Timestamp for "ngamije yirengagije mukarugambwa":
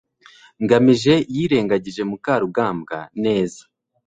0.63-2.97